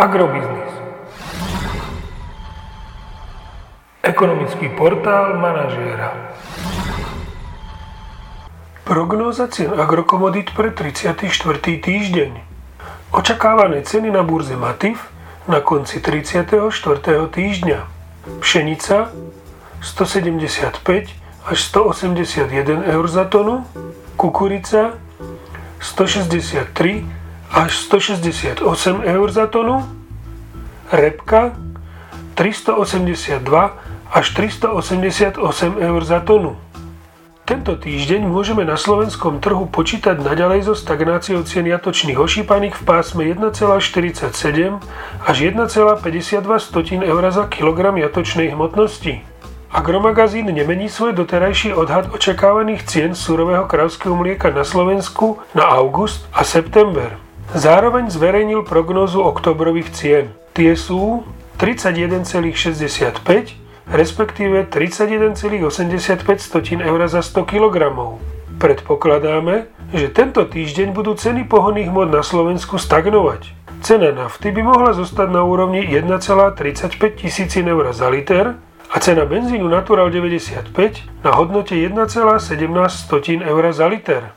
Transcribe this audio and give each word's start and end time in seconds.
Agrobiznis. 0.00 0.72
Ekonomický 4.00 4.72
portál 4.72 5.36
manažéra. 5.36 6.16
Prognóza 8.88 9.44
cien 9.52 9.76
agrokomodít 9.76 10.56
pre 10.56 10.72
34. 10.72 11.20
týždeň. 11.84 12.32
Očakávané 13.12 13.84
ceny 13.84 14.08
na 14.08 14.24
burze 14.24 14.56
Matif 14.56 15.12
na 15.44 15.60
konci 15.60 16.00
34. 16.00 16.64
týždňa. 17.28 17.84
Pšenica 18.40 19.12
175 19.84 21.12
až 21.44 21.58
181 21.60 22.88
eur 22.88 23.04
za 23.04 23.28
tonu, 23.28 23.68
kukurica 24.16 24.96
163 25.76 27.19
až 27.50 27.90
168 27.90 28.62
eur 29.02 29.28
za 29.30 29.46
tonu, 29.46 29.82
repka 30.90 31.58
382 32.34 33.42
až 34.10 34.26
388 34.34 35.78
eur 35.78 36.02
za 36.04 36.20
tonu. 36.22 36.56
Tento 37.50 37.74
týždeň 37.74 38.30
môžeme 38.30 38.62
na 38.62 38.78
slovenskom 38.78 39.42
trhu 39.42 39.66
počítať 39.66 40.22
naďalej 40.22 40.70
so 40.70 40.74
stagnáciou 40.78 41.42
cien 41.42 41.66
jatočných 41.66 42.14
ošípaných 42.14 42.78
v 42.78 42.82
pásme 42.86 43.26
1,47 43.26 44.30
až 45.26 45.36
1,52 45.50 47.02
eur 47.02 47.22
za 47.34 47.44
kilogram 47.50 47.98
jatočnej 47.98 48.54
hmotnosti. 48.54 49.26
Agromagazín 49.74 50.46
nemení 50.46 50.86
svoj 50.86 51.14
doterajší 51.18 51.74
odhad 51.74 52.14
očakávaných 52.14 52.86
cien 52.86 53.18
surového 53.18 53.66
kravského 53.66 54.14
mlieka 54.14 54.54
na 54.54 54.62
Slovensku 54.62 55.42
na 55.50 55.66
august 55.66 56.30
a 56.30 56.46
september. 56.46 57.29
Zároveň 57.50 58.10
zverejnil 58.10 58.62
prognózu 58.62 59.26
oktobrových 59.26 59.90
cien. 59.90 60.30
Tie 60.54 60.78
sú 60.78 61.26
31,65 61.58 63.60
respektíve 63.90 64.70
31,85 64.70 66.80
eur 66.80 67.00
za 67.10 67.22
100 67.22 67.44
kg. 67.44 67.76
Predpokladáme, 68.60 69.66
že 69.90 70.08
tento 70.14 70.46
týždeň 70.46 70.94
budú 70.94 71.18
ceny 71.18 71.50
pohonných 71.50 71.90
hmot 71.90 72.12
na 72.12 72.22
Slovensku 72.22 72.78
stagnovať. 72.78 73.58
Cena 73.80 74.12
nafty 74.12 74.52
by 74.52 74.62
mohla 74.62 74.92
zostať 74.92 75.32
na 75.32 75.42
úrovni 75.42 75.80
1,35 75.82 77.16
tisícin 77.16 77.66
eur 77.66 77.90
za 77.96 78.12
liter 78.12 78.60
a 78.92 78.96
cena 79.00 79.24
benzínu 79.24 79.66
Natural 79.66 80.12
95 80.12 81.24
na 81.24 81.30
hodnote 81.32 81.72
1,17 81.72 83.40
eur 83.40 83.64
za 83.72 83.86
liter. 83.88 84.36